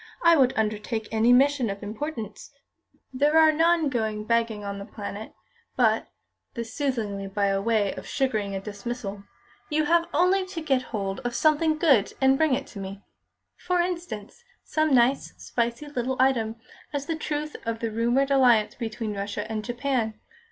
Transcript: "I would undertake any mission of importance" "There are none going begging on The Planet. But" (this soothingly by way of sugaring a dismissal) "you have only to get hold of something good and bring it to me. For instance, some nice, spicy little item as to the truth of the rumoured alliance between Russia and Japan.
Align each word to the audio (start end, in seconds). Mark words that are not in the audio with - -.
"I 0.23 0.35
would 0.35 0.53
undertake 0.57 1.07
any 1.11 1.31
mission 1.31 1.69
of 1.69 1.83
importance" 1.83 2.49
"There 3.13 3.37
are 3.37 3.51
none 3.51 3.87
going 3.87 4.23
begging 4.23 4.63
on 4.63 4.79
The 4.79 4.85
Planet. 4.85 5.35
But" 5.75 6.07
(this 6.55 6.73
soothingly 6.73 7.27
by 7.27 7.55
way 7.59 7.93
of 7.93 8.07
sugaring 8.07 8.55
a 8.55 8.59
dismissal) 8.59 9.25
"you 9.69 9.83
have 9.85 10.07
only 10.11 10.43
to 10.43 10.59
get 10.61 10.81
hold 10.89 11.19
of 11.19 11.35
something 11.35 11.77
good 11.77 12.13
and 12.19 12.35
bring 12.35 12.55
it 12.55 12.65
to 12.73 12.79
me. 12.79 13.03
For 13.57 13.79
instance, 13.79 14.43
some 14.63 14.91
nice, 14.91 15.35
spicy 15.37 15.85
little 15.85 16.17
item 16.19 16.55
as 16.91 17.05
to 17.05 17.13
the 17.13 17.19
truth 17.19 17.55
of 17.63 17.77
the 17.77 17.91
rumoured 17.91 18.31
alliance 18.31 18.73
between 18.73 19.13
Russia 19.15 19.45
and 19.51 19.63
Japan. 19.63 20.19